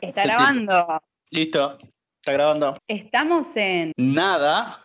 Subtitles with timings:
[0.00, 1.02] Está grabando.
[1.30, 1.78] Listo,
[2.20, 2.74] está grabando.
[2.88, 3.92] Estamos en.
[3.96, 4.84] Nada.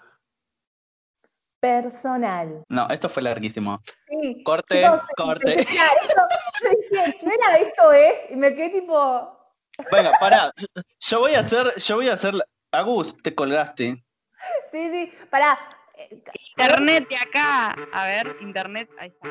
[1.59, 2.63] Personal.
[2.69, 3.81] No, esto fue larguísimo.
[4.07, 4.43] Sí.
[4.43, 5.61] Corte, Chicos, corte.
[5.61, 6.21] esto,
[7.23, 8.13] ¿no era esto es?
[8.31, 9.51] Y me quedé tipo.
[9.91, 10.51] Venga, pará.
[10.99, 12.33] Yo voy a hacer, yo voy a hacer.
[12.71, 14.03] Agus, te colgaste.
[14.71, 15.11] Sí, sí.
[15.29, 15.57] Pará.
[16.57, 17.75] Internet de acá.
[17.93, 18.89] A ver, internet.
[18.99, 19.29] Ahí está.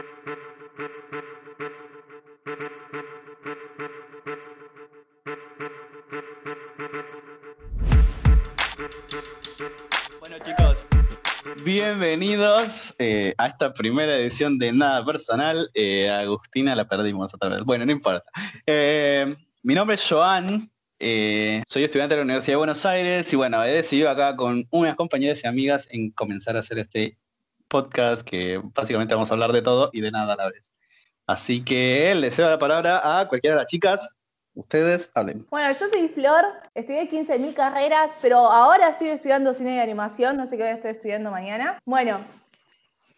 [11.65, 15.71] Bienvenidos eh, a esta primera edición de Nada Personal.
[15.73, 17.65] Eh, Agustina la perdimos otra vez.
[17.65, 18.31] Bueno, no importa.
[18.67, 20.71] Eh, mi nombre es Joan.
[20.99, 24.95] soy estudiante de la Universidad de Buenos Aires y bueno, he decidido acá con unas
[24.95, 27.17] compañeras y amigas en comenzar a hacer este
[27.67, 30.71] podcast que básicamente vamos a hablar de todo y de nada a la vez.
[31.27, 34.15] Así que les cedo la palabra a cualquiera de las chicas.
[34.55, 35.45] Ustedes hablen.
[35.51, 36.45] Bueno, yo soy Flor,
[36.75, 40.77] estudié 15.000 carreras, pero ahora estoy estudiando cine y animación, no sé qué voy a
[40.77, 41.79] estar estudiando mañana.
[41.85, 42.19] Bueno,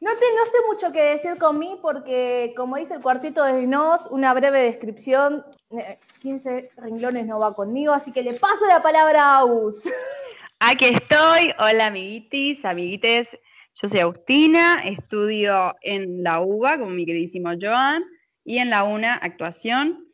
[0.00, 3.66] no, te, no sé mucho qué decir con mí porque, como dice el cuartito de
[3.66, 8.82] Nos, una breve descripción, eh, 15 renglones no va conmigo, así que le paso la
[8.82, 9.82] palabra a Agus.
[10.60, 11.52] Aquí estoy.
[11.58, 13.38] Hola, amiguitis, amiguites.
[13.74, 18.02] Yo soy Agustina, estudio en la UBA, como mi queridísimo Joan,
[18.42, 20.05] y en la UNA, actuación.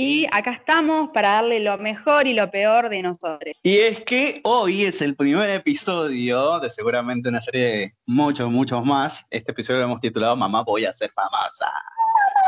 [0.00, 3.56] Y acá estamos para darle lo mejor y lo peor de nosotros.
[3.64, 8.84] Y es que hoy es el primer episodio de seguramente una serie de muchos, muchos
[8.84, 9.26] más.
[9.28, 11.72] Este episodio lo hemos titulado Mamá voy a ser famosa.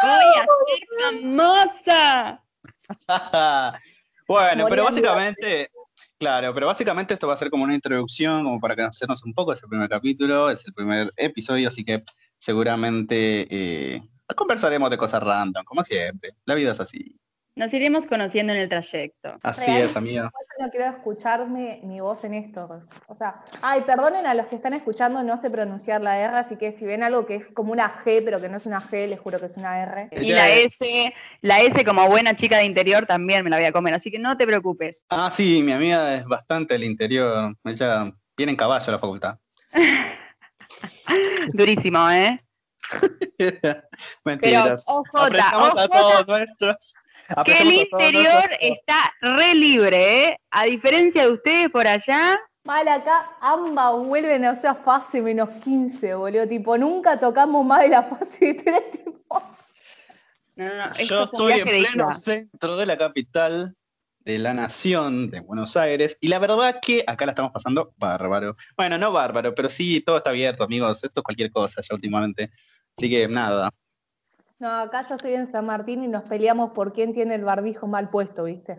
[0.01, 2.45] ¡Voy a ser famosa!
[4.29, 5.73] bueno, pero básicamente,
[6.21, 9.53] claro, pero básicamente esto va a ser como una introducción, como para conocernos un poco.
[9.53, 12.05] Es el primer capítulo, es el primer episodio, así que
[12.39, 14.03] seguramente eh,
[14.37, 16.37] conversaremos de cosas random, como siempre.
[16.45, 17.21] La vida es así.
[17.57, 19.37] Nos iremos conociendo en el trayecto.
[19.43, 19.83] Así Real.
[19.83, 20.31] es, amiga.
[20.59, 22.83] Yo no quiero escucharme mi voz en esto.
[23.09, 26.57] O sea, ay, perdonen a los que están escuchando, no sé pronunciar la R, así
[26.57, 29.09] que si ven algo que es como una G, pero que no es una G,
[29.09, 30.09] les juro que es una R.
[30.13, 30.49] Y la.
[30.49, 34.11] S, la S como buena chica de interior también me la voy a comer, así
[34.11, 35.05] que no te preocupes.
[35.11, 37.55] Ah, sí, mi amiga es bastante del interior.
[37.65, 39.39] Ella viene en caballo a la facultad.
[41.53, 42.41] Durísimo, ¿eh?
[43.39, 43.83] Pero
[44.25, 44.85] Mentiras.
[44.87, 46.95] OJ, Apreciamos a OJ, todos nuestros.
[47.45, 50.37] que el interior está re libre, ¿eh?
[50.51, 56.15] A diferencia de ustedes por allá, Mal acá, ambas vuelven a esa fase menos 15,
[56.15, 56.47] boludo.
[56.47, 59.43] Tipo, nunca tocamos más de la fase de 3, tipo.
[60.57, 63.75] no, no, no, Yo estoy en pleno centro de la capital
[64.21, 68.55] de la nación de Buenos Aires y la verdad que acá la estamos pasando bárbaro.
[68.77, 71.03] Bueno, no bárbaro, pero sí, todo está abierto, amigos.
[71.03, 72.51] Esto es cualquier cosa ya últimamente.
[72.95, 73.71] Así que nada.
[74.61, 77.87] No, acá yo estoy en San Martín y nos peleamos por quién tiene el barbijo
[77.87, 78.77] mal puesto, ¿viste?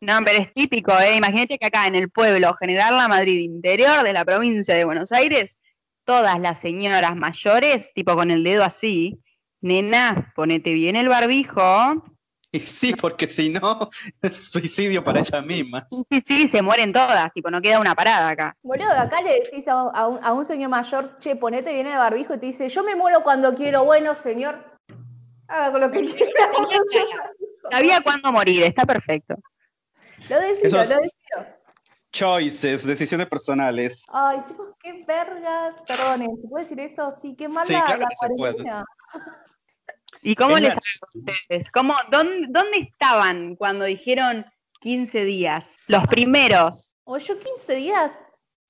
[0.00, 1.14] No, pero es típico, ¿eh?
[1.16, 5.12] Imagínate que acá en el pueblo General La Madrid interior de la provincia de Buenos
[5.12, 5.58] Aires,
[6.04, 9.20] todas las señoras mayores, tipo con el dedo así,
[9.60, 12.02] nena, ponete bien el barbijo.
[12.52, 13.88] Y sí, porque si no,
[14.22, 15.84] es suicidio para ellas mismas.
[15.88, 18.56] Sí, sí, sí, se mueren todas, tipo, no queda una parada acá.
[18.62, 21.96] Boludo, acá le decís a, a un, a un señor mayor, che, ponete bien el
[21.96, 23.84] barbijo y te dice, yo me muero cuando quiero.
[23.84, 24.78] Bueno, señor,
[25.48, 26.52] haga con lo que quiera.
[27.70, 29.34] Sabía cuándo morir, está perfecto.
[30.28, 31.62] Lo decido, lo decido.
[32.12, 34.04] Choices, decisiones personales.
[34.12, 35.74] Ay, chicos, qué vergas.
[35.86, 37.10] Perdonen, ¿se puede decir eso?
[37.12, 38.64] Sí, qué mala Sí, claro la que se puede.
[40.22, 40.76] ¿Y cómo Es les
[41.14, 41.70] ustedes?
[41.70, 44.46] ¿Cómo, dónde, ¿Dónde estaban cuando dijeron
[44.80, 45.78] 15 días?
[45.88, 46.96] Los primeros.
[47.04, 48.12] O yo 15 días.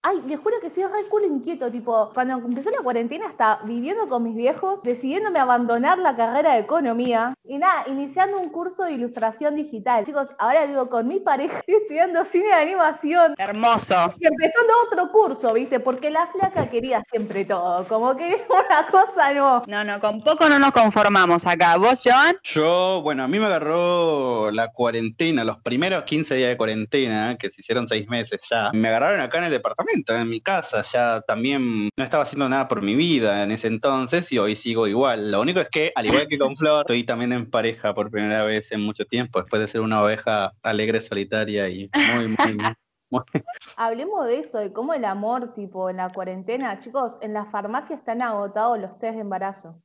[0.04, 4.08] Ay, les juro que soy re culo inquieto, tipo, cuando empezó la cuarentena hasta viviendo
[4.08, 8.94] con mis viejos, decidiéndome abandonar la carrera de economía y nada, iniciando un curso de
[8.94, 10.04] ilustración digital.
[10.04, 14.12] Chicos, ahora vivo con mi pareja estudiando cine de animación Hermoso.
[14.18, 15.78] y empezando otro curso, ¿viste?
[15.78, 19.62] Porque la flaca quería siempre todo, como que una cosa no.
[19.68, 21.76] No, no, con poco no nos conformamos acá.
[21.76, 22.34] ¿Vos, Joan?
[22.42, 27.50] Yo, bueno, a mí me agarró la cuarentena, los primeros 15 días de cuarentena, que
[27.50, 28.70] se hicieron seis meses ya.
[28.72, 30.82] Me agarraron acá en el departamento, en mi casa.
[30.82, 34.86] Ya también no estaba haciendo nada por mi vida en ese entonces y hoy sigo
[34.86, 35.30] igual.
[35.30, 38.44] Lo único es que, al igual que con Flor, estoy también en pareja por primera
[38.44, 42.72] vez en mucho tiempo, después de ser una oveja alegre, solitaria y muy, muy, muy...
[43.76, 47.98] Hablemos de eso, de cómo el amor, tipo, en la cuarentena, chicos, en las farmacias
[47.98, 49.82] están agotados los test de embarazo.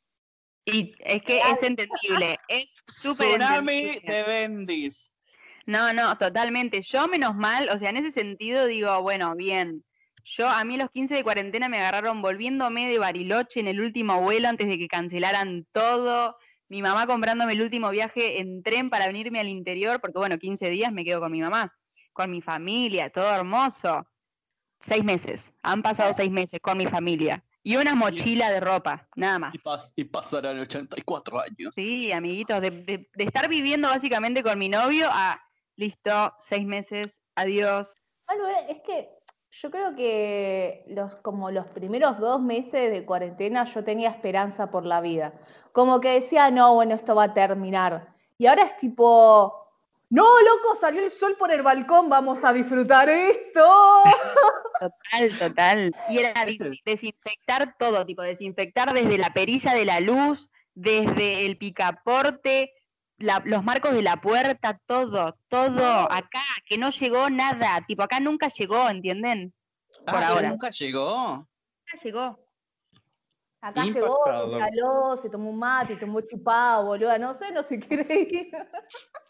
[0.65, 5.13] Y es que es entendible, es súper Tsunami de Bendis.
[5.67, 6.81] No, no, totalmente.
[6.81, 9.83] Yo menos mal, o sea, en ese sentido digo, bueno, bien.
[10.29, 14.19] Yo, a mí los 15 de cuarentena me agarraron volviéndome de Bariloche en el último
[14.19, 16.35] vuelo antes de que cancelaran todo.
[16.67, 20.69] mi mamá comprándome el último viaje en tren para venirme al interior, porque bueno, 15
[20.69, 21.73] días me quedo con mi mamá,
[22.11, 24.05] con mi familia, todo hermoso.
[24.81, 27.41] Seis meses, han pasado seis meses con mi familia.
[27.63, 29.55] Y una mochila de ropa, nada más.
[29.95, 31.73] Y, pasarán 84 años.
[31.73, 35.41] Sí, amiguitos, de, de, estar viviendo básicamente con mi novio a,
[35.77, 37.95] listo, seis meses, adiós.
[38.27, 39.16] Bueno, es que
[39.61, 44.85] yo creo que los, como los primeros dos meses de cuarentena yo tenía esperanza por
[44.85, 45.33] la vida.
[45.71, 48.13] Como que decía, no, bueno, esto va a terminar.
[48.37, 49.53] Y ahora es tipo,
[50.09, 54.03] no, loco, salió el sol por el balcón, vamos a disfrutar esto.
[54.79, 55.95] Total, total.
[56.07, 56.45] Y era
[56.85, 62.73] desinfectar todo, tipo, desinfectar desde la perilla de la luz, desde el picaporte,
[63.17, 68.47] los marcos de la puerta, todo, todo, acá, que no llegó nada, tipo, acá nunca
[68.47, 69.53] llegó, ¿entienden?
[70.05, 70.49] Por ah, ahora.
[70.49, 71.27] nunca llegó.
[71.37, 72.47] Nunca llegó.
[73.59, 77.79] Acá llegó, se caló, se tomó un mate, tomó chupado, boludo, no sé, no se
[77.79, 78.51] quiere ir.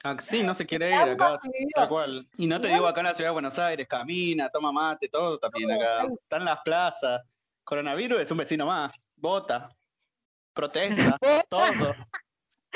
[0.04, 1.40] Ah, sí, no se quiere ir acá,
[1.74, 2.28] tal cual.
[2.38, 5.40] Y no te digo acá en la ciudad de Buenos Aires, camina, toma mate, todo
[5.40, 6.08] también acá.
[6.22, 7.22] Están las plazas.
[7.64, 9.70] Coronavirus es un vecino más, vota,
[10.54, 11.18] protesta,
[11.50, 11.96] todo.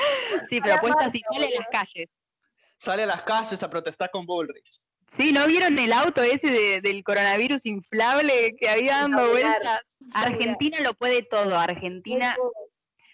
[0.49, 2.09] Sí, pero puesta así, sale a las calles.
[2.77, 4.81] Sale a las calles a protestar con Bullrich.
[5.15, 9.81] Sí, ¿no vieron el auto ese del coronavirus inflable que había dando vueltas?
[10.13, 12.35] Argentina lo puede todo, Argentina...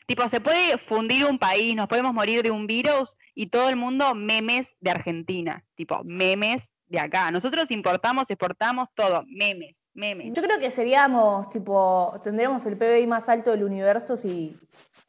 [0.07, 3.75] Tipo, se puede fundir un país, nos podemos morir de un virus y todo el
[3.75, 5.66] mundo memes de Argentina.
[5.75, 7.30] Tipo, memes de acá.
[7.30, 10.31] Nosotros importamos, exportamos todo, memes, memes.
[10.33, 14.57] Yo creo que seríamos, tipo, tendríamos el PBI más alto del universo si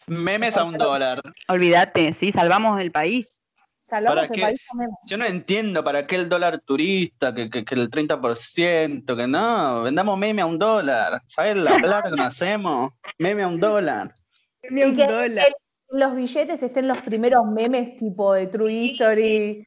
[0.09, 1.21] Memes a un dólar.
[1.49, 3.43] Olvídate, sí, salvamos el país.
[3.85, 4.61] Salvamos el país
[5.07, 10.19] Yo no entiendo para qué el dólar turista, que, que, el 30%, que no, vendamos
[10.19, 11.23] meme a un dólar.
[11.27, 12.93] ¿Sabes la plata que nos hacemos?
[13.19, 14.15] Meme a un dólar.
[14.63, 15.47] Meme a un dólar.
[15.89, 19.67] los billetes estén los primeros memes tipo de True History.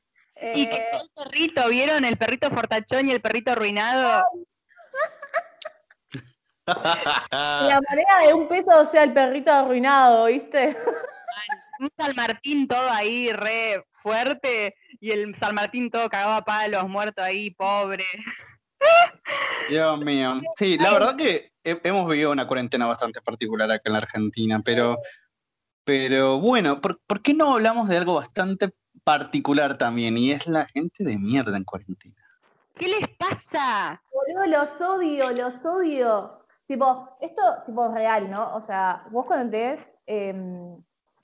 [0.56, 2.04] Y que el perrito, ¿vieron?
[2.04, 4.24] El perrito fortachón y el perrito arruinado.
[7.31, 10.77] La moneda de un peso, o sea, el perrito arruinado, ¿viste?
[11.79, 16.88] Un San Martín todo ahí re fuerte y el San Martín todo cagado a palos,
[16.88, 18.06] muerto ahí, pobre.
[19.69, 20.41] Dios mío.
[20.57, 24.97] Sí, la verdad que hemos vivido una cuarentena bastante particular acá en la Argentina, pero,
[25.83, 28.73] pero bueno, ¿por, ¿por qué no hablamos de algo bastante
[29.03, 30.18] particular también?
[30.18, 32.15] Y es la gente de mierda en cuarentena.
[32.75, 34.01] ¿Qué les pasa?
[34.12, 36.41] Boludo, los odio, los odio.
[36.71, 38.56] Tipo, esto, tipo, real, ¿no?
[38.56, 40.81] O sea, vos cuando tenés em,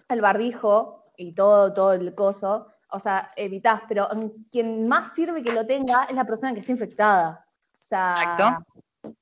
[0.10, 4.10] el barbijo y todo, todo el coso, o sea, evitás, pero
[4.52, 7.46] quien más sirve que lo tenga es la persona que está infectada.
[7.82, 8.60] O sea,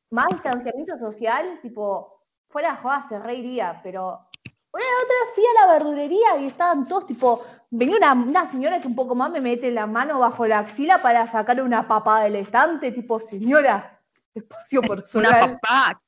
[0.10, 4.28] más distanciamiento social, tipo, fuera de joda se reiría, pero
[4.74, 8.88] una otra fui a la verdurería y estaban todos tipo, venía una, una, señora que
[8.88, 12.38] un poco más me mete la mano bajo la axila para sacar una papa del
[12.38, 13.96] estante, tipo, señora,
[14.34, 15.44] espacio personal.
[15.44, 16.02] Una papá,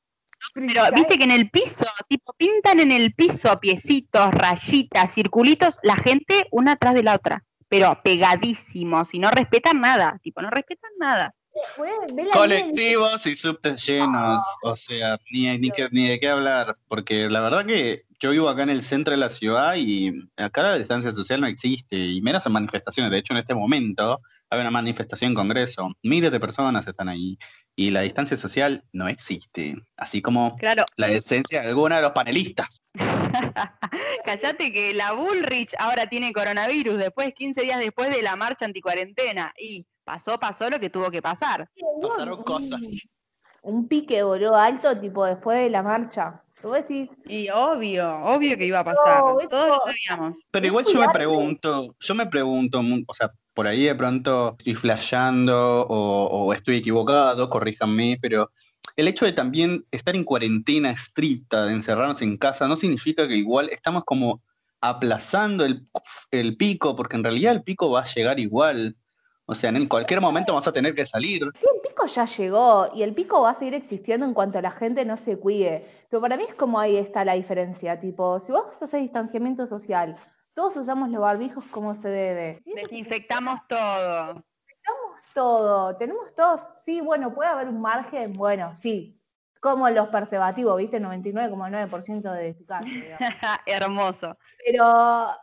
[0.54, 5.96] pero viste que en el piso, tipo, pintan en el piso piecitos, rayitas, circulitos, la
[5.96, 10.92] gente una atrás de la otra, pero pegadísimos y no respetan nada, tipo, no respetan
[11.00, 11.34] nada.
[12.34, 17.66] Colectivos y subtes llenos, o sea, ni, ni, ni de qué hablar, porque la verdad
[17.66, 21.40] que yo vivo acá en el centro de la ciudad y acá la distancia social
[21.42, 23.12] no existe, y menos en manifestaciones.
[23.12, 27.38] De hecho, en este momento hay una manifestación en Congreso, miles de personas están ahí,
[27.76, 30.58] y la distancia social no existe, así como
[30.96, 32.82] la esencia de alguna de los panelistas.
[34.26, 39.54] Cállate que la Bullrich ahora tiene coronavirus, después, 15 días después de la marcha anticuarentena,
[39.60, 41.70] y pasó, pasó lo que tuvo que pasar.
[42.02, 42.80] Pasaron cosas.
[43.62, 46.42] Un pique, boludo, alto, tipo, después de la marcha.
[46.62, 47.10] ¿Tú decís?
[47.26, 49.22] Y obvio, obvio que iba a pasar.
[49.50, 50.40] Todos lo sabíamos.
[50.50, 54.76] Pero igual yo me pregunto, yo me pregunto, o sea, por ahí de pronto estoy
[54.76, 58.50] flasheando o, estoy equivocado, corríjanme, pero
[58.96, 63.36] el hecho de también estar en cuarentena estricta, de encerrarnos en casa, no significa que
[63.36, 64.42] igual estamos como
[64.80, 65.86] aplazando el,
[66.32, 68.96] el pico, porque en realidad el pico va a llegar igual.
[69.50, 71.50] O sea, en cualquier momento vamos a tener que salir.
[71.58, 74.72] Sí, el pico ya llegó y el pico va a seguir existiendo en cuanto la
[74.72, 75.88] gente no se cuide.
[76.10, 77.98] Pero para mí es como ahí está la diferencia.
[77.98, 80.18] Tipo, si vos haces distanciamiento social,
[80.54, 82.62] todos usamos los barbijos como se debe.
[82.66, 84.34] Desinfectamos todo.
[84.34, 85.96] Desinfectamos todo.
[85.96, 89.18] Tenemos todos, sí, bueno, puede haber un margen, bueno, sí.
[89.62, 91.00] Como los preservativos, ¿viste?
[91.00, 93.18] 99,9% de eficacia.
[93.66, 94.38] Hermoso.
[94.66, 94.84] Pero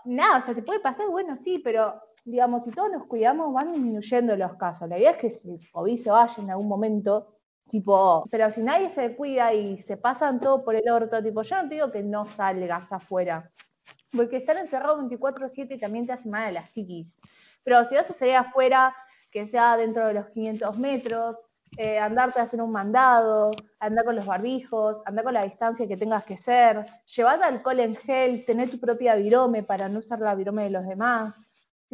[0.05, 3.73] nada, o sea, te puede pasar, bueno, sí, pero digamos, si todos nos cuidamos, van
[3.73, 4.89] disminuyendo los casos.
[4.89, 7.37] La idea es que el COVID se vaya en algún momento,
[7.69, 11.57] tipo, pero si nadie se cuida y se pasan todo por el orto, tipo, yo
[11.57, 13.51] no te digo que no salgas afuera,
[14.13, 17.15] porque estar encerrado 24/7 también te hace mal a la psiquis.
[17.63, 18.95] Pero si vas a salir afuera,
[19.31, 21.37] que sea dentro de los 500 metros,
[21.77, 23.51] eh, andarte a hacer un mandado,
[23.81, 27.97] andar con los barbijos, andar con la distancia que tengas que ser, llevar alcohol en
[27.97, 31.43] gel, tener tu propia virome para no usar la virome de los demás.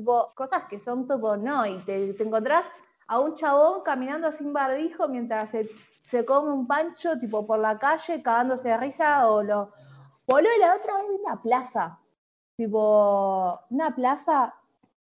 [0.00, 2.64] Tipo, cosas que son tipo, no, y te, encontrás
[3.07, 5.69] a un chabón caminando sin barbijo mientras se,
[6.00, 9.71] se come un pancho, tipo, por la calle, cagándose de risa, o lo...
[10.26, 11.99] Boludo, la otra vez una plaza,
[12.57, 14.54] tipo, una plaza,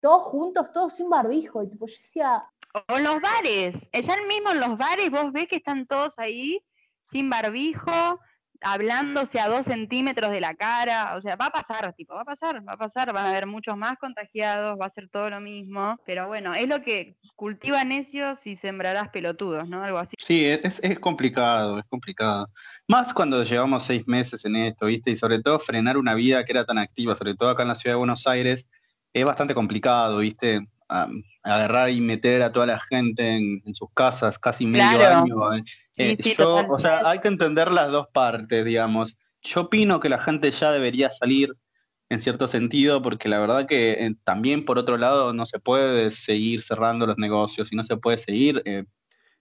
[0.00, 2.46] todos juntos, todos sin barbijo, y tipo, yo decía,
[2.88, 6.64] O los bares, ya mismo en los bares vos ves que están todos ahí
[7.02, 8.20] sin barbijo,
[8.60, 12.24] hablándose a dos centímetros de la cara, o sea, va a pasar, tipo, va a
[12.24, 15.40] pasar, va a pasar, van a haber muchos más contagiados, va a ser todo lo
[15.40, 19.82] mismo, pero bueno, es lo que cultiva necios y sembrarás pelotudos, ¿no?
[19.82, 20.16] Algo así.
[20.18, 22.50] Sí, es, es complicado, es complicado.
[22.88, 25.10] Más cuando llevamos seis meses en esto, ¿viste?
[25.12, 27.74] Y sobre todo frenar una vida que era tan activa, sobre todo acá en la
[27.74, 28.66] ciudad de Buenos Aires,
[29.12, 30.66] es bastante complicado, ¿viste?
[30.88, 35.22] Am, agarrar y meter a toda la gente en, en sus casas casi medio Claro.
[35.22, 35.54] año.
[35.54, 35.62] eh.
[35.92, 39.16] Sí, Eh, sí, yo, o sea, hay que entender las dos partes, digamos.
[39.42, 41.54] Yo opino que la gente ya debería salir
[42.10, 46.10] en cierto sentido, porque la verdad que eh, también por otro lado no se puede
[46.10, 48.84] seguir cerrando los negocios y no se puede seguir, eh,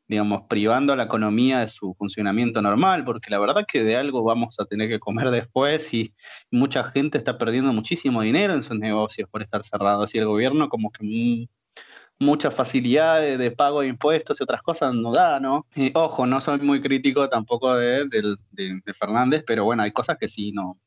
[0.08, 4.24] digamos, privando a la economía de su funcionamiento normal, porque la verdad que de algo
[4.24, 6.14] vamos a tener que comer después y
[6.52, 10.70] mucha gente está perdiendo muchísimo dinero en sus negocios por estar cerrados y el gobierno
[10.70, 15.40] como que mm, mucha facilidad de, de pago de impuestos y otras cosas no da,
[15.40, 15.66] ¿no?
[15.76, 19.92] Y, ojo, no soy muy crítico tampoco de, del- de- de Fernández, pero bueno, hay
[19.92, 20.78] cosas que sí, no,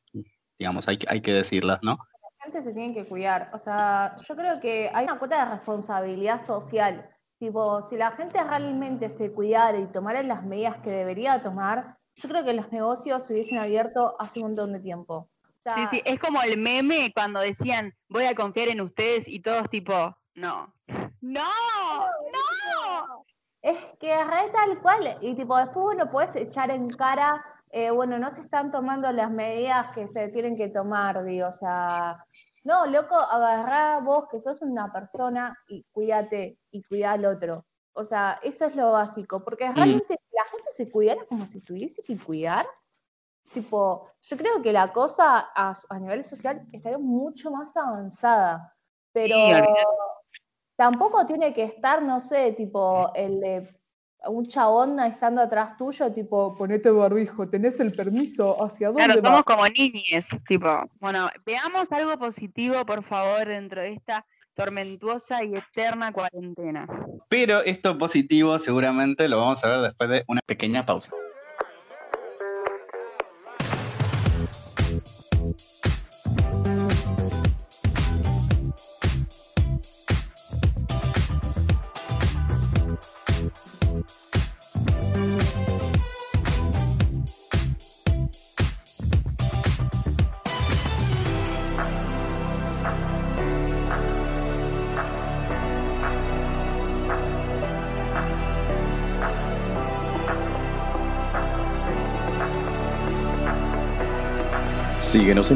[0.57, 1.97] digamos, hay, hay que decirlas, ¿no?
[2.39, 3.51] la gente se tiene que cuidar.
[3.53, 7.07] O sea, yo creo que hay una cuota de responsabilidad social.
[7.41, 12.29] Tipo, si la gente realmente se cuidara y tomara las medidas que debería tomar, yo
[12.29, 15.27] creo que los negocios se hubiesen abierto hace un montón de tiempo.
[15.43, 19.27] O sea, Sí, sí, es como el meme cuando decían, voy a confiar en ustedes
[19.27, 20.71] y todos tipo, no.
[21.21, 21.49] No,
[22.31, 23.25] no.
[23.63, 25.17] Es que es re tal cual.
[25.21, 29.31] Y tipo, después bueno puedes echar en cara, eh, bueno, no se están tomando las
[29.31, 32.23] medidas que se tienen que tomar, digo, o sea,
[32.63, 37.65] no, loco, agarrá vos que sos una persona y cuídate y cuida al otro.
[37.93, 41.61] O sea, eso es lo básico, porque realmente si la gente se cuidara como si
[41.61, 42.65] tuviese que cuidar,
[43.53, 48.75] tipo, yo creo que la cosa a, a nivel social estaría mucho más avanzada,
[49.13, 49.35] pero
[50.75, 53.80] tampoco tiene que estar, no sé, tipo, el de
[54.27, 59.29] un chabón estando atrás tuyo, tipo, ponete barbijo, tenés el permiso, ¿hacia dónde Claro, vas?
[59.29, 60.67] somos como niñes, tipo,
[60.99, 66.87] bueno, veamos algo positivo, por favor, dentro de esta tormentuosa y eterna cuarentena.
[67.29, 71.11] Pero esto positivo seguramente lo vamos a ver después de una pequeña pausa.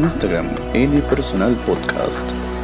[0.05, 2.54] En Instagram, N Personal Podcast.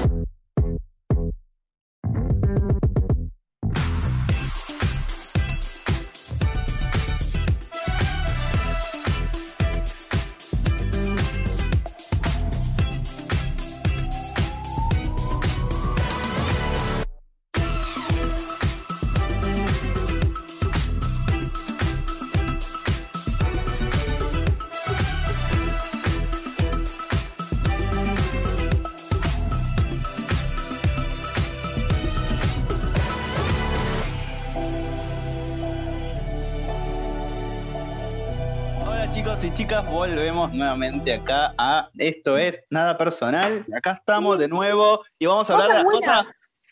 [39.72, 43.66] Chicas, volvemos nuevamente acá a Esto es Nada Personal.
[43.74, 46.26] Acá estamos de nuevo y vamos a hablar de las cosas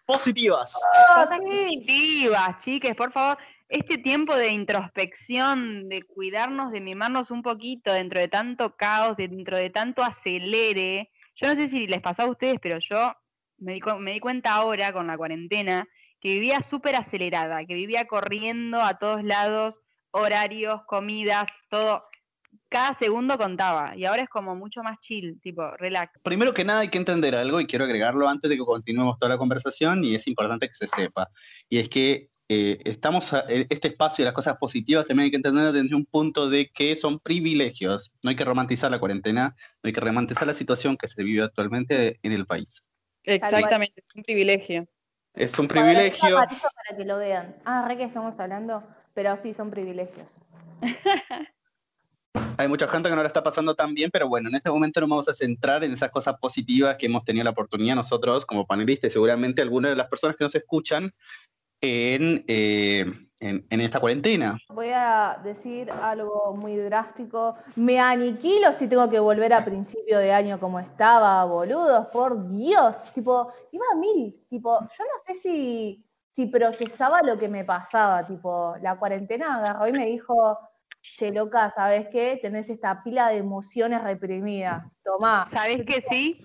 [0.06, 0.78] positivas.
[1.16, 3.38] Cosas positivas, chiques, por favor.
[3.70, 9.56] Este tiempo de introspección, de cuidarnos, de mimarnos un poquito dentro de tanto caos, dentro
[9.56, 11.10] de tanto acelere.
[11.36, 13.14] Yo no sé si les pasó a ustedes, pero yo
[13.60, 15.88] me di, me di cuenta ahora con la cuarentena
[16.20, 19.80] que vivía súper acelerada, que vivía corriendo a todos lados,
[20.12, 22.09] horarios, comidas, todo.
[22.68, 26.20] Cada segundo contaba y ahora es como mucho más chill, tipo, relax.
[26.24, 29.30] Primero que nada hay que entender algo y quiero agregarlo antes de que continuemos toda
[29.30, 31.30] la conversación y es importante que se sepa.
[31.68, 35.38] Y es que eh, estamos a- este espacio de las cosas positivas también hay que
[35.38, 38.12] entenderlo desde un punto de que son privilegios.
[38.24, 41.44] No hay que romantizar la cuarentena, no hay que romantizar la situación que se vive
[41.44, 42.84] actualmente en el país.
[43.24, 44.88] Exactamente, es un privilegio.
[45.36, 46.36] Es un privilegio.
[46.36, 47.56] para que lo vean.
[47.66, 50.28] Ah, re que estamos hablando, pero sí son privilegios.
[52.60, 55.00] Hay mucha gente que no la está pasando tan bien, pero bueno, en este momento
[55.00, 58.68] nos vamos a centrar en esas cosas positivas que hemos tenido la oportunidad nosotros como
[58.68, 61.10] panelistas y seguramente algunas de las personas que nos escuchan
[61.82, 63.06] en, eh,
[63.40, 64.58] en, en esta cuarentena.
[64.70, 67.56] Voy a decir algo muy drástico.
[67.78, 72.98] Me aniquilo si tengo que volver a principio de año como estaba, boludos, por Dios.
[73.14, 74.46] Tipo, iba a mil.
[74.50, 78.28] Tipo, yo no sé si, si procesaba lo que me pasaba.
[78.28, 80.60] Tipo, la cuarentena agarró y me dijo,
[81.02, 82.40] che, loca, ¿sabes qué?
[82.42, 84.84] Tenés esta pila de emociones reprimidas.
[85.04, 85.46] Tomá.
[85.46, 86.42] ¿Sabés que sí?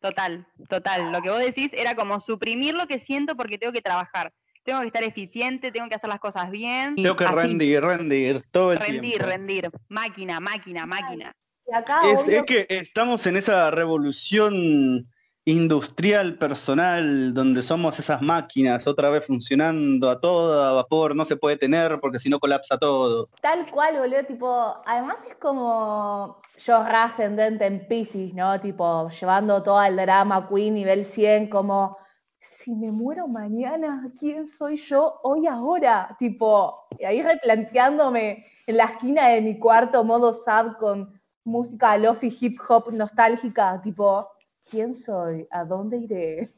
[0.00, 1.12] Total, total.
[1.12, 4.32] Lo que vos decís era como suprimir lo que siento porque tengo que trabajar.
[4.62, 6.94] Tengo que estar eficiente, tengo que hacer las cosas bien.
[6.96, 9.26] Tengo que Así, rendir, rendir todo el rendir, tiempo.
[9.26, 9.70] rendir.
[9.88, 11.32] Máquina, máquina, máquina.
[11.66, 15.06] Y acá, Es, obvio, es que estamos en esa revolución
[15.46, 21.56] industrial, personal, donde somos esas máquinas otra vez funcionando a toda vapor, no se puede
[21.56, 23.28] tener porque si no colapsa todo.
[23.42, 28.58] Tal cual, boludo, tipo, además es como yo ascendente en Pisces, ¿no?
[28.60, 31.98] Tipo, llevando todo el drama queen nivel 100, como,
[32.38, 36.16] si me muero mañana, ¿quién soy yo hoy ahora?
[36.18, 42.58] Tipo, ahí replanteándome en la esquina de mi cuarto, modo sad, con música lofi hip
[42.66, 44.26] hop nostálgica, tipo,
[44.70, 45.46] ¿quién soy?
[45.50, 46.52] ¿A dónde iré?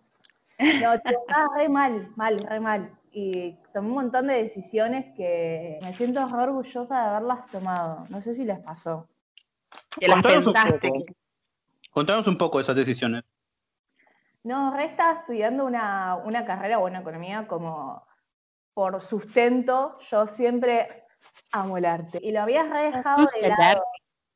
[0.59, 2.99] No, estaba re mal, mal, re mal.
[3.11, 8.07] Y tomé un montón de decisiones que me siento re orgullosa de haberlas tomado.
[8.09, 9.09] No sé si les pasó.
[9.99, 10.89] Que las un pensaste.
[10.89, 11.05] poco.
[11.91, 13.25] Contanos un poco de esas decisiones.
[14.45, 18.07] No, re estaba estudiando una, una carrera, bueno, economía, como
[18.75, 19.99] por sustento.
[20.11, 21.05] Yo siempre
[21.53, 22.19] amo el arte.
[22.23, 23.85] Y lo había re dejado gusta de el lado.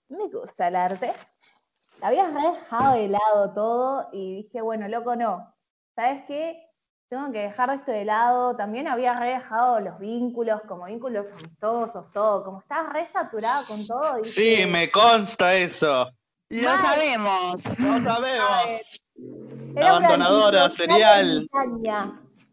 [0.08, 1.14] Me gusta el arte.
[2.00, 5.54] Lo había re dejado de lado todo y dije, bueno, loco, no.
[5.94, 6.66] ¿Sabes qué?
[7.10, 8.56] Tengo que dejar esto de lado.
[8.56, 12.44] También había re dejado los vínculos, como vínculos amistosos, todo.
[12.44, 14.16] Como estaba re saturada con todo.
[14.16, 16.08] dije, Sí, me consta eso.
[16.48, 16.78] Lo Mal.
[16.80, 17.78] sabemos.
[17.78, 19.00] No sabemos.
[19.76, 21.46] abandonadora, serial.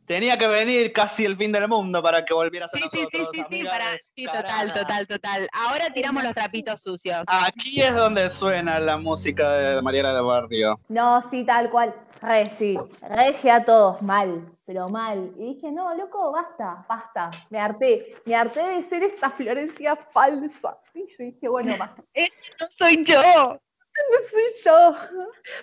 [0.07, 3.29] Tenía que venir casi el fin del mundo para que volvieras a Sí, sí, nosotros.
[3.33, 5.47] sí, sí, sí, amiga para, sí, total, total, total.
[5.51, 7.25] Ahora tiramos los trapitos sucios.
[7.27, 10.79] Aquí es donde suena la música de Mariana del Barrio.
[10.87, 11.93] No, sí, tal cual.
[12.21, 12.79] Re, sí.
[13.01, 15.29] Regia a todos, mal, pero mal.
[15.37, 17.29] Y dije, no, loco, basta, basta.
[17.49, 18.15] Me harté.
[18.25, 20.77] Me harté de ser esta Florencia falsa.
[20.93, 22.01] Y yo dije, bueno, basta.
[22.61, 23.21] No soy yo.
[23.97, 24.95] No soy yo.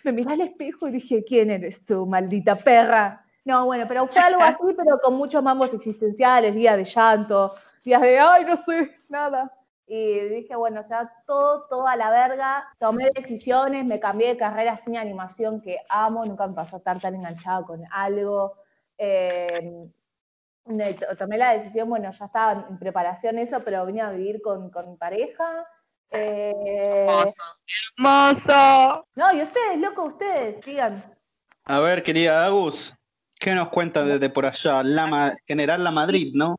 [0.02, 3.24] Me miré al espejo y dije, ¿quién eres tú, maldita perra?
[3.44, 7.54] No, bueno, pero fue algo así, pero con muchos mambos existenciales, días de llanto,
[7.84, 9.52] días de, ay, no sé, nada.
[9.86, 12.66] Y dije, bueno, o sea, todo, todo a la verga.
[12.78, 17.14] Tomé decisiones, me cambié de carrera sin animación, que amo, nunca me pasó estar tan
[17.16, 18.54] enganchada con algo.
[18.96, 19.86] Eh,
[20.64, 24.70] me- tomé la decisión, bueno, ya estaba en preparación eso, pero vine a vivir con,
[24.70, 25.66] con mi pareja.
[26.10, 26.54] Eh,
[27.98, 29.06] Hermoso.
[29.16, 31.04] no, y ustedes, loco, ustedes, sigan.
[31.64, 32.94] A ver, querida Agus,
[33.44, 34.82] ¿qué nos cuenta desde por allá?
[34.82, 36.56] La General La Madrid, ¿no?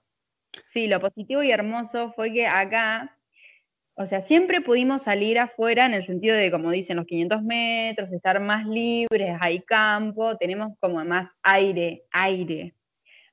[0.67, 3.17] Sí, lo positivo y hermoso fue que acá,
[3.95, 8.11] o sea, siempre pudimos salir afuera en el sentido de, como dicen, los 500 metros,
[8.11, 12.75] estar más libres, hay campo, tenemos como más aire, aire.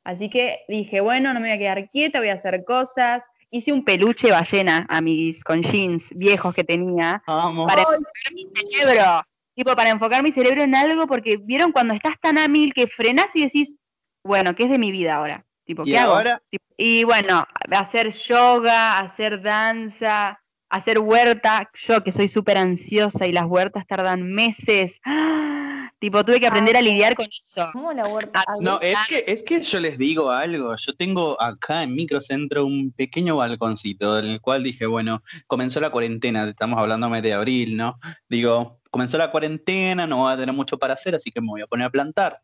[0.03, 3.23] Así que dije, bueno, no me voy a quedar quieta, voy a hacer cosas.
[3.51, 7.67] Hice un peluche ballena, amiguis, con jeans viejos que tenía, Vamos.
[7.67, 9.23] para enfocar mi cerebro.
[9.55, 12.87] Tipo, para enfocar mi cerebro en algo, porque vieron cuando estás tan a mil que
[12.87, 13.77] frenás y decís,
[14.25, 15.45] bueno, ¿qué es de mi vida ahora?
[15.65, 16.15] Tipo, Y ¿qué hago?
[16.15, 16.43] ahora,
[16.77, 21.71] Y bueno, hacer yoga, hacer danza, hacer huerta.
[21.75, 25.01] Yo que soy súper ansiosa y las huertas tardan meses.
[25.05, 25.59] ¡Ah!
[26.03, 27.69] Tipo, tuve que aprender a lidiar con eso.
[27.73, 28.43] ¿Cómo la huerta?
[28.45, 30.75] Ah, no, es que, es que yo les digo algo.
[30.75, 35.91] Yo tengo acá en Microcentro un pequeño balconcito, en el cual dije, bueno, comenzó la
[35.91, 38.01] cuarentena, estamos hablando mes de abril, ¿no?
[38.29, 41.63] Digo, comenzó la cuarentena, no voy a tener mucho para hacer, así que me voy
[41.63, 42.39] a poner a plantar.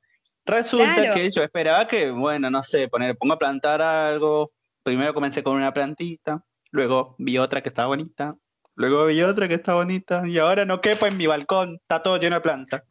[0.47, 1.15] Resulta Claro.
[1.15, 4.51] que yo esperaba que, bueno, no sé, poner, pongo a plantar algo.
[4.83, 8.35] Primero comencé con una plantita, luego vi otra que estaba bonita,
[8.75, 12.17] luego vi otra que está bonita, y ahora no quepo en mi balcón, está todo
[12.17, 12.83] lleno de plantas.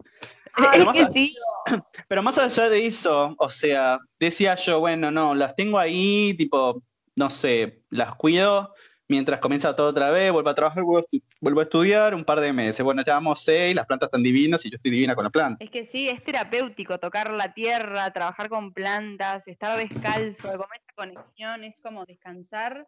[0.73, 1.33] es más sí,
[2.07, 6.83] Pero más allá de eso, o sea, decía yo, bueno, no, las tengo ahí, tipo,
[7.15, 8.71] no sé, las cuido
[9.07, 12.83] mientras comienza todo otra vez, vuelvo a trabajar, vuelvo a, estudiar un par de meses.
[12.83, 15.63] Bueno, ya vamos seis, las plantas están divinas y yo estoy divina con la planta.
[15.63, 21.63] es que sí, es terapéutico tocar la tierra, trabajar con plantas, estar descalzo, comer conexión,
[21.63, 22.87] es como descansar,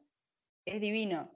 [0.66, 1.32] es divino.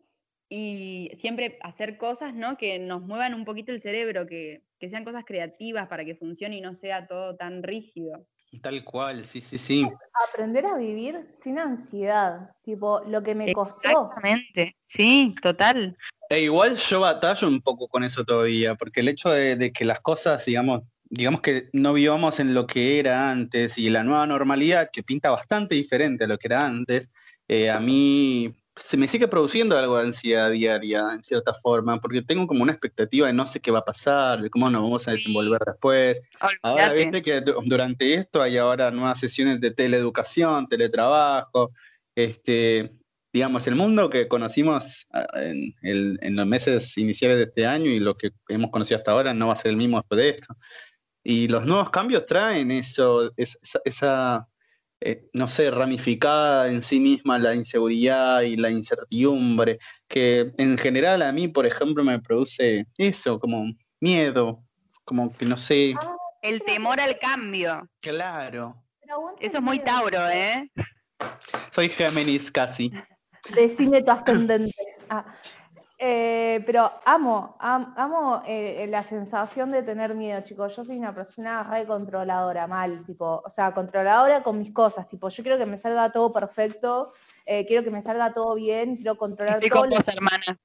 [0.49, 2.57] Y siempre hacer cosas, ¿no?
[2.57, 6.57] Que nos muevan un poquito el cerebro, que, que sean cosas creativas para que funcione
[6.57, 8.27] y no sea todo tan rígido.
[8.61, 9.89] Tal cual, sí, sí, sí.
[10.29, 14.07] Aprender a vivir sin ansiedad, tipo, lo que me costó.
[14.07, 15.97] Exactamente, sí, total.
[16.29, 19.85] E igual yo batallo un poco con eso todavía, porque el hecho de, de que
[19.85, 24.25] las cosas, digamos, digamos que no vivamos en lo que era antes y la nueva
[24.25, 27.09] normalidad, que pinta bastante diferente a lo que era antes,
[27.47, 32.21] eh, a mí se me sigue produciendo algo de ansiedad diaria, en cierta forma, porque
[32.23, 35.07] tengo como una expectativa de no sé qué va a pasar, de cómo nos vamos
[35.07, 36.19] a desenvolver después.
[36.63, 41.71] Ahora, viste que du- durante esto hay ahora nuevas sesiones de teleeducación, teletrabajo,
[42.15, 42.95] este,
[43.31, 47.99] digamos, el mundo que conocimos ah, en, en los meses iniciales de este año y
[47.99, 50.55] lo que hemos conocido hasta ahora no va a ser el mismo después de esto.
[51.23, 54.47] Y los nuevos cambios traen eso, es- esa, esa,
[55.05, 61.21] eh, no sé, ramificada en sí misma la inseguridad y la incertidumbre, que en general
[61.21, 63.65] a mí, por ejemplo, me produce eso, como
[63.99, 64.63] miedo,
[65.05, 67.87] como que no sé, Ah, El temor al cambio.
[68.01, 68.75] claro,
[69.39, 69.79] Eso es muy.
[69.79, 70.69] Tauro, ¿eh?
[71.71, 72.91] soy Géminis casi.
[73.55, 74.71] Decime tu ascendente.
[75.09, 75.25] Ah,
[76.05, 80.75] eh, pero amo, am- amo eh, la sensación de tener miedo, chicos.
[80.75, 85.29] Yo soy una persona re controladora, mal, tipo, o sea, controladora con mis cosas, tipo,
[85.29, 87.13] yo quiero que me salga todo perfecto,
[87.45, 89.79] eh, quiero que me salga todo bien, quiero controlar Estoy todo.
[89.79, 90.59] con vos, hermana.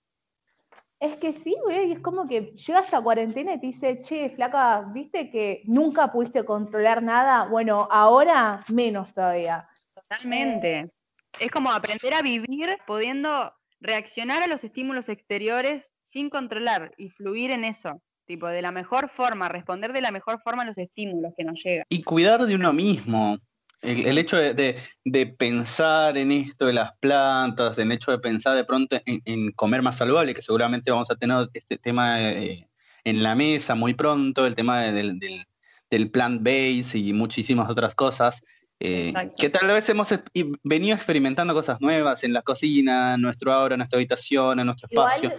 [0.99, 4.31] Es que sí, güey, y es como que llegas a cuarentena y te dice, che,
[4.31, 7.45] flaca, ¿viste que nunca pudiste controlar nada?
[7.45, 9.69] Bueno, ahora menos todavía.
[9.95, 10.91] Totalmente.
[11.39, 17.51] Es como aprender a vivir pudiendo reaccionar a los estímulos exteriores sin controlar y fluir
[17.51, 18.03] en eso.
[18.27, 21.63] Tipo, de la mejor forma, responder de la mejor forma a los estímulos que nos
[21.65, 21.85] llegan.
[21.89, 23.39] Y cuidar de uno mismo.
[23.81, 28.65] El, hecho de, de- pensar en esto de las plantas, el hecho de pensar de
[28.65, 32.69] pronto en, comer más saludable, que seguramente vamos a tener este tema eh,
[33.05, 35.47] en la mesa muy pronto, el tema de- del, del,
[35.91, 38.43] del plant-based y muchísimas otras cosas,
[38.81, 40.21] eh, que tal vez hemos es-
[40.63, 44.89] venido experimentando cosas nuevas en la cocina, en nuestro aura, en nuestra habitación, en nuestro
[44.89, 45.33] espacio.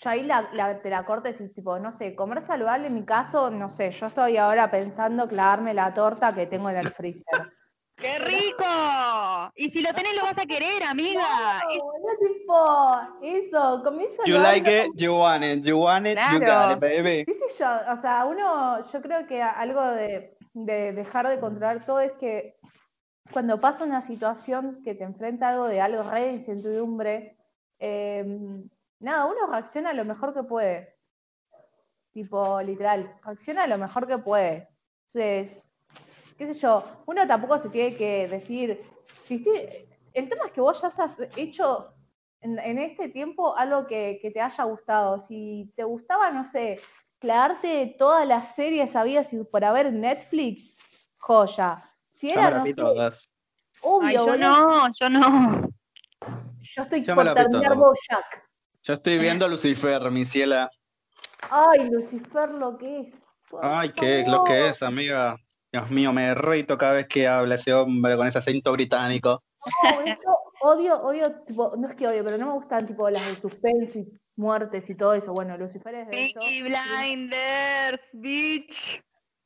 [0.00, 2.94] Yo ahí la, la- te la corto y decís, tipo, no sé, comer saludable en
[2.94, 6.88] mi caso, no sé, yo estoy ahora pensando clavarme la torta que tengo en el
[6.88, 7.24] freezer.
[7.96, 8.64] ¡Qué rico!
[9.56, 11.20] Y si lo tenés, lo vas a querer, amiga.
[11.68, 16.38] Es- No, tipo, eso, comer You like it, you want it, you want it, you
[16.38, 17.24] got it, baby.
[17.24, 21.84] qué sé yo, o sea, uno, yo creo que algo de, de dejar de controlar
[21.86, 22.56] todo es que
[23.32, 27.36] cuando pasa una situación que te enfrenta algo de algo re de incertidumbre,
[27.78, 28.24] eh,
[29.00, 30.96] nada, uno reacciona lo mejor que puede.
[32.12, 34.68] Tipo, literal, reacciona lo mejor que puede.
[35.12, 35.64] Entonces,
[36.36, 38.82] qué sé yo, uno tampoco se tiene que decir,
[39.28, 41.94] el tema es que vos ya has hecho
[42.40, 45.18] en, este tiempo algo que, te haya gustado.
[45.18, 46.80] Si te gustaba, no sé,
[47.18, 50.76] clavarte todas las series habidas y por haber Netflix,
[51.18, 51.82] joya.
[52.18, 53.30] Si era, me la no vi sé, todas.
[53.80, 55.68] obvio, Ay, yo boludo, no, yo no.
[56.76, 57.78] yo estoy me la por vi terminar todas.
[57.78, 58.48] Bojack.
[58.82, 60.68] Yo estoy viendo a Lucifer, mi ciela.
[61.50, 63.22] Ay, Lucifer, lo que es.
[63.48, 65.36] por Ay, qué es lo que es, amiga.
[65.70, 69.44] Dios mío, me reito cada vez que habla ese hombre con ese acento británico.
[69.84, 73.28] No, eso, odio, odio, tipo, no es que odio, pero no me gustan tipo las
[73.28, 75.32] de suspenso y muertes y todo eso.
[75.32, 76.40] Bueno, Lucifer es de eso.
[76.40, 79.02] Peaky Blinders, bitch.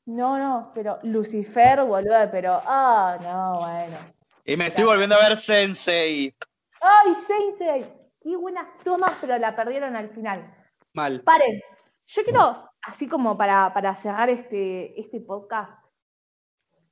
[0.06, 3.96] No, no, pero Lucifer, boludo, pero, ah, no, bueno.
[4.44, 6.34] Y me estoy volviendo a ver Sensei.
[6.80, 7.84] Ay, Sensei,
[8.20, 10.52] qué buenas tomas, pero la perdieron al final.
[10.94, 11.20] Mal.
[11.20, 11.62] Paren,
[12.06, 15.72] yo quiero, así como para, para cerrar este, este podcast,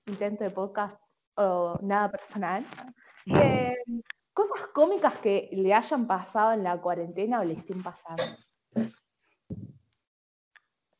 [0.06, 0.96] intento de podcast
[1.34, 2.64] o nada personal,
[3.26, 3.76] eh,
[4.32, 8.22] cosas cómicas que le hayan pasado en la cuarentena o le estén pasando.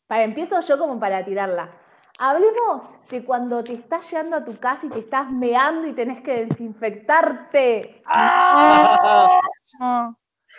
[0.09, 1.80] Para, empiezo yo como para tirarla.
[2.23, 6.23] Hablemos de cuando te estás llegando a tu casa y te estás meando y tenés
[6.23, 8.03] que desinfectarte.
[8.05, 9.41] ¡Ah!
[9.81, 10.19] No.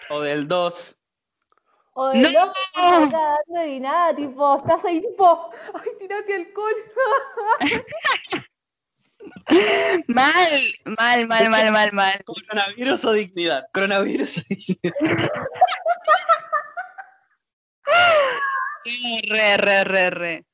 [0.09, 0.97] O del 2.
[1.93, 2.29] O de ¡No!
[2.29, 6.73] loco que estás cagando y nada, tipo, estás ahí tipo, ay, tirate alcohol.
[10.07, 10.49] Mal,
[10.97, 12.23] mal, mal, mal, mal, mal.
[12.25, 13.67] Coronavirus o dignidad.
[13.71, 14.95] Coronavirus o dignidad.
[19.29, 20.45] Re, re, re, re.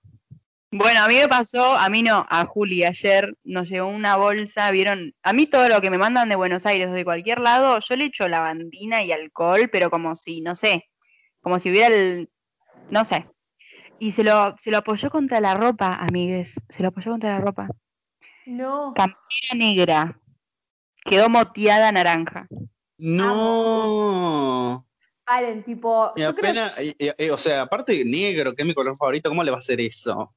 [0.72, 4.70] Bueno, a mí me pasó, a mí no, a Juli ayer nos llegó una bolsa,
[4.72, 7.80] vieron, a mí todo lo que me mandan de Buenos Aires o de cualquier lado,
[7.80, 10.90] yo le echo lavandina y alcohol, pero como si, no sé,
[11.42, 12.30] como si hubiera el,
[12.90, 13.30] no sé.
[13.98, 17.40] Y se lo, se lo apoyó contra la ropa, amigues, se lo apoyó contra la
[17.40, 17.70] ropa.
[18.46, 18.94] No.
[18.94, 20.20] Campera negra,
[21.06, 22.46] quedó moteada naranja.
[22.98, 24.86] No.
[25.26, 26.12] Paren, tipo.
[26.16, 29.30] Y creo apenas, y- y- y, o sea, aparte negro, que es mi color favorito,
[29.30, 30.34] ¿cómo le va a hacer eso?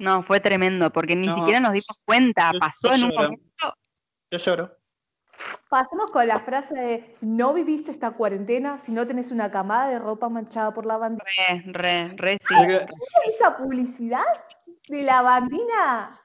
[0.00, 2.50] No, fue tremendo, porque ni No, siquiera nos dimos cuenta.
[2.52, 3.22] yo- Pasó yo en un lloro.
[3.24, 3.74] momento.
[4.30, 4.76] Yo lloro.
[5.68, 9.98] Pasemos con la frase de no viviste esta cuarentena si no tenés una camada de
[9.98, 11.22] ropa manchada por la bandina.
[11.24, 12.54] Re, re, re, sí.
[13.26, 14.24] Esa publicidad
[14.88, 16.18] de la bandina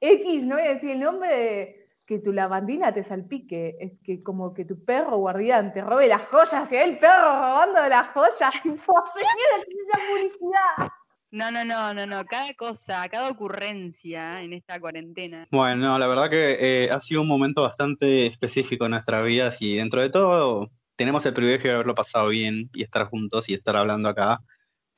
[0.00, 4.22] X, no voy a decir el nombre de que tu lavandina te salpique, es que
[4.24, 8.60] como que tu perro guardián te robe las joyas, y el perro robando las joyas,
[8.62, 10.92] tipo, señora, ¿qué es esa publicidad?
[11.32, 12.26] No, no, no, no, no.
[12.26, 15.46] Cada cosa, cada ocurrencia en esta cuarentena.
[15.50, 19.62] Bueno, no, la verdad que eh, ha sido un momento bastante específico en nuestras vidas
[19.62, 23.54] y dentro de todo tenemos el privilegio de haberlo pasado bien y estar juntos y
[23.54, 24.40] estar hablando acá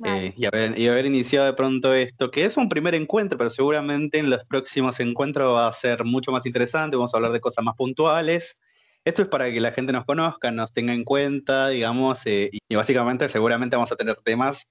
[0.04, 3.50] eh, y, haber, y haber iniciado de pronto esto, que es un primer encuentro, pero
[3.50, 7.40] seguramente en los próximos encuentros va a ser mucho más interesante, vamos a hablar de
[7.40, 8.58] cosas más puntuales.
[9.04, 12.74] Esto es para que la gente nos conozca, nos tenga en cuenta, digamos, eh, y
[12.74, 14.66] básicamente seguramente vamos a tener temas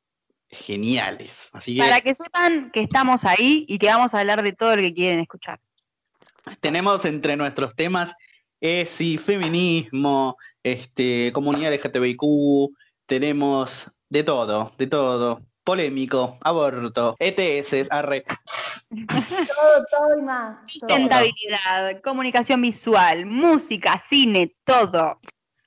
[0.51, 1.49] geniales.
[1.53, 1.81] Así que...
[1.81, 4.93] Para que sepan que estamos ahí y que vamos a hablar de todo lo que
[4.93, 5.59] quieren escuchar.
[6.59, 8.13] Tenemos entre nuestros temas
[8.59, 12.21] ESI, feminismo, este, comunidad LGTBIQ,
[13.05, 15.41] tenemos de todo, de todo.
[15.63, 18.23] Polémico, aborto, ETS, arre.
[18.89, 20.57] Todo, todo y más.
[20.65, 25.19] Sustentabilidad, comunicación visual, música, cine, todo.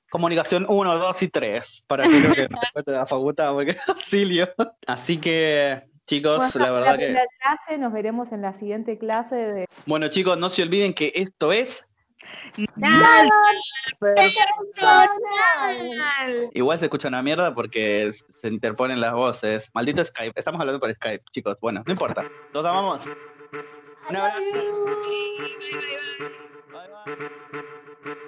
[0.09, 1.83] Comunicación 1, 2 y 3.
[1.87, 2.47] Para que no que
[2.83, 4.47] te da facultad, porque auxilio.
[4.87, 7.05] Así que, chicos, Bueno, la verdad que.
[7.05, 11.11] primera clase, nos veremos en la siguiente clase de Bueno, chicos, no se olviden que
[11.15, 11.89] esto es.
[12.75, 13.29] Nada.
[16.53, 19.69] Igual se escucha una mierda porque se interponen las voces.
[19.73, 20.33] Maldito Skype.
[20.35, 21.57] Estamos hablando por Skype, chicos.
[21.61, 22.25] Bueno, no importa.
[22.53, 23.05] Los amamos.
[24.09, 24.39] Un abrazo.
[26.71, 27.15] Bye,
[28.03, 28.25] bye.